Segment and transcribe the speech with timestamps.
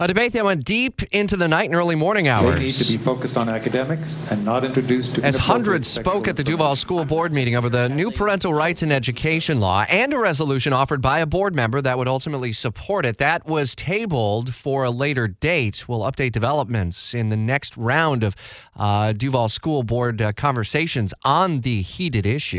[0.00, 2.58] A debate that went deep into the night and early morning hours.
[2.58, 6.36] They need to be focused on academics and not introduced to As hundreds spoke at
[6.36, 10.18] the Duval School Board meeting over the new parental rights in education law and a
[10.18, 14.82] resolution offered by a board member that would ultimately support it, that was tabled for
[14.82, 15.88] a later date.
[15.88, 18.34] We'll update developments in the next round of
[18.76, 22.58] uh, Duval School Board uh, conversations on the heated issue.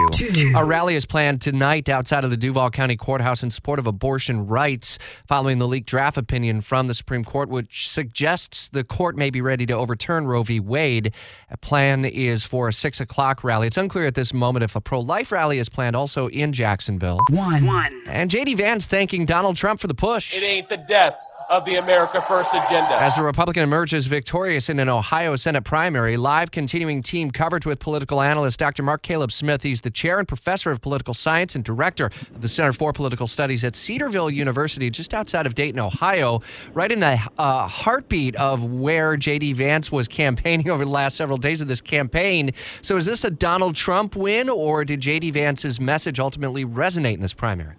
[0.56, 4.48] A rally is planned tonight outside of the Duval County Courthouse in support of abortion
[4.48, 4.98] rights
[5.28, 9.42] following the leaked draft opinion from the Supreme Court, which suggests the court may be
[9.42, 10.60] ready to overturn Roe v.
[10.60, 11.14] Wade.
[11.50, 13.68] A plan is for a six o'clock rally.
[13.68, 17.20] It's unclear at this moment if a pro life rally is planned also in Jacksonville.
[17.30, 17.66] One.
[17.66, 18.02] One.
[18.08, 20.36] And JD Vance thanking Donald Trump for the push.
[20.36, 21.18] It ain't the death
[21.50, 23.00] of the America First agenda.
[23.00, 27.80] As the Republican emerges victorious in an Ohio Senate primary, live continuing team coverage with
[27.80, 28.84] political analyst Dr.
[28.84, 29.64] Mark Caleb Smith.
[29.64, 33.28] He's the chair and professor of political science and director of the Center for Political
[33.28, 36.42] Studies at Cedarville University, just outside of Dayton, Ohio,
[36.74, 39.54] right in the uh, heartbeat of where J.D.
[39.54, 42.52] Vance was campaigning over the last several days of this campaign.
[42.82, 45.32] So, is this a Donald Trump win, or did J.D.
[45.32, 47.76] Vance's message ultimately resonate in this primary?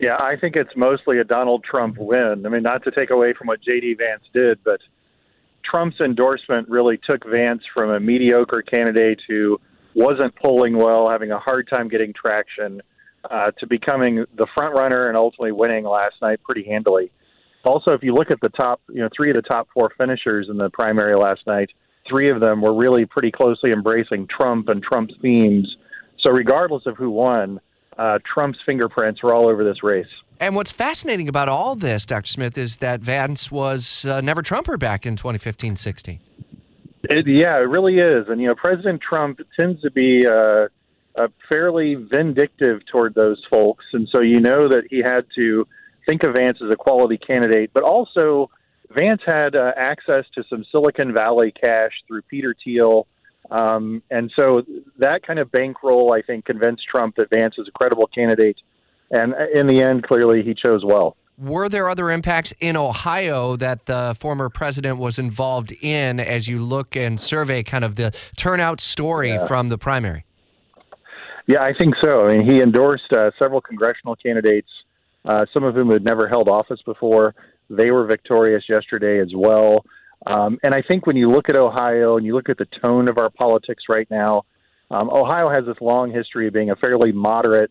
[0.00, 2.44] Yeah, I think it's mostly a Donald Trump win.
[2.46, 3.96] I mean, not to take away from what J.D.
[3.98, 4.80] Vance did, but
[5.62, 9.60] Trump's endorsement really took Vance from a mediocre candidate who
[9.94, 12.80] wasn't polling well, having a hard time getting traction,
[13.30, 17.10] uh, to becoming the front runner and ultimately winning last night pretty handily.
[17.64, 20.48] Also, if you look at the top, you know, three of the top four finishers
[20.48, 21.68] in the primary last night,
[22.08, 25.76] three of them were really pretty closely embracing Trump and Trump's themes.
[26.20, 27.60] So, regardless of who won,
[28.00, 30.08] uh, Trump's fingerprints were all over this race.
[30.40, 32.28] And what's fascinating about all this, Dr.
[32.28, 36.18] Smith, is that Vance was uh, never Trumper back in 2015 16.
[37.02, 38.28] It, yeah, it really is.
[38.28, 40.68] And, you know, President Trump tends to be uh,
[41.14, 43.84] uh, fairly vindictive toward those folks.
[43.92, 45.66] And so you know that he had to
[46.08, 48.50] think of Vance as a quality candidate, but also
[48.90, 53.06] Vance had uh, access to some Silicon Valley cash through Peter Thiel.
[53.50, 54.62] Um, and so
[54.98, 58.56] that kind of bankroll, I think, convinced Trump that Vance is a credible candidate.
[59.10, 61.16] And in the end, clearly, he chose well.
[61.36, 66.62] Were there other impacts in Ohio that the former president was involved in as you
[66.62, 69.46] look and survey kind of the turnout story Yeah.
[69.46, 70.24] from the primary?
[71.46, 72.26] Yeah, I think so.
[72.26, 74.68] I mean, he endorsed uh, several congressional candidates,
[75.24, 77.34] uh, some of whom had never held office before.
[77.68, 79.84] They were victorious yesterday as well.
[80.26, 83.08] Um, and I think when you look at Ohio and you look at the tone
[83.08, 84.44] of our politics right now,
[84.90, 87.70] um, Ohio has this long history of being a fairly moderate,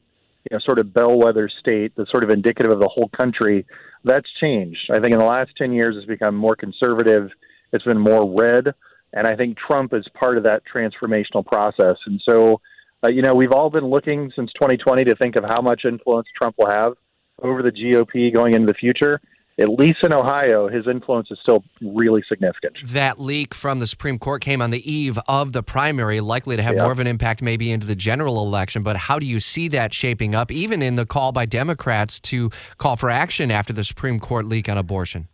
[0.49, 3.65] you know, sort of bellwether state that's sort of indicative of the whole country.
[4.03, 4.89] That's changed.
[4.89, 7.29] I think in the last 10 years, it's become more conservative.
[7.73, 8.73] It's been more red.
[9.13, 11.97] And I think Trump is part of that transformational process.
[12.05, 12.61] And so,
[13.03, 16.27] uh, you know, we've all been looking since 2020 to think of how much influence
[16.37, 16.93] Trump will have
[17.41, 19.19] over the GOP going into the future.
[19.59, 22.77] At least in Ohio, his influence is still really significant.
[22.87, 26.63] That leak from the Supreme Court came on the eve of the primary, likely to
[26.63, 26.83] have Yeah.
[26.83, 28.83] more of an impact maybe into the general election.
[28.83, 32.49] But how do you see that shaping up, even in the call by Democrats to
[32.77, 35.27] call for action after the Supreme Court leak on abortion?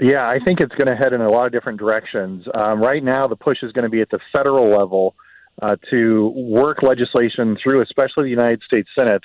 [0.00, 2.46] Yeah, I think it's going to head in a lot of different directions.
[2.54, 5.14] Um, right now, the push is going to be at the federal level
[5.60, 9.22] uh, to work legislation through, especially the United States Senate,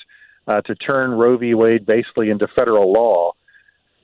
[0.48, 1.54] uh, to turn Roe v.
[1.54, 3.32] Wade basically into federal law.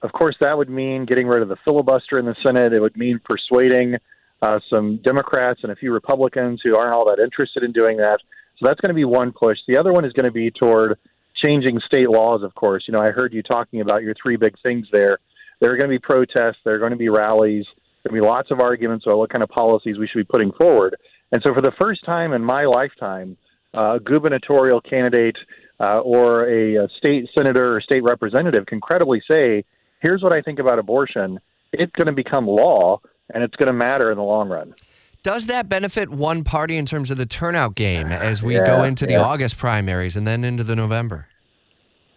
[0.03, 2.74] Of course, that would mean getting rid of the filibuster in the Senate.
[2.74, 3.96] It would mean persuading
[4.41, 8.19] uh, some Democrats and a few Republicans who aren't all that interested in doing that.
[8.59, 9.58] So that's going to be one push.
[9.66, 11.00] The other one is going to be toward
[11.44, 12.84] changing state laws, of course.
[12.86, 15.19] You know, I heard you talking about your three big things there.
[15.62, 17.66] There are going to be protests, there are going to be rallies,
[18.03, 20.52] there will be lots of arguments about what kind of policies we should be putting
[20.52, 20.97] forward.
[21.31, 23.38] And so, for the first time in my lifetime,
[23.74, 25.38] uh, a gubernatorial candidate
[25.80, 29.64] uh, or a, a state senator or state representative can credibly say,
[30.03, 31.40] here's what I think about abortion.
[31.72, 33.00] It's going to become law,
[33.34, 34.75] and it's going to matter in the long run.
[35.24, 38.66] Does that benefit one party in terms of the turnout game ah, as we Yeah,
[38.66, 39.22] go into the yeah.
[39.22, 41.28] August primaries and then into the November?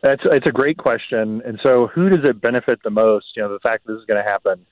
[0.03, 1.41] That's it's a great question.
[1.47, 3.27] And so, who does it benefit the most?
[3.37, 4.67] You know, the fact that this is going to happen.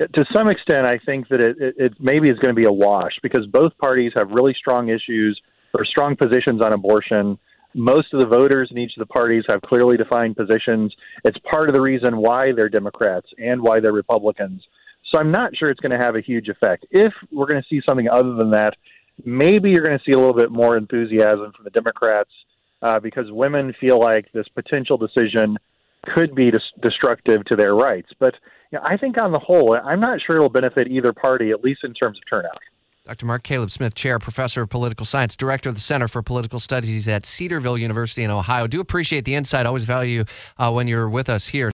[0.00, 2.72] To some extent, I think that it, it, it maybe is going to be a
[2.72, 5.40] wash because both parties have really strong issues
[5.72, 7.38] or strong positions on abortion.
[7.74, 10.94] Most of the voters in each of the parties have clearly defined positions.
[11.24, 14.62] It's part of the reason why they're Democrats and why they're Republicans.
[15.12, 16.86] So I'm not sure it's going to have a huge effect.
[16.90, 18.74] If we're going to see something other than that,
[19.24, 22.30] maybe you're going to see a little bit more enthusiasm from the Democrats
[22.82, 25.56] uh, because women feel like this potential decision
[26.14, 28.10] could be dis- destructive to their rights.
[28.18, 28.34] But
[28.70, 31.62] you know, I think on the whole, I'm not sure it'll benefit either party, at
[31.62, 32.58] least in terms of turnout.
[33.06, 33.26] Dr.
[33.26, 37.06] Mark Caleb Smith, Chair, Professor of Political Science, Director of the Center for Political Studies
[37.06, 38.66] at Cedarville University in Ohio.
[38.66, 39.66] Do appreciate the insight.
[39.66, 40.24] Always value
[40.56, 41.62] uh, when you're with us here.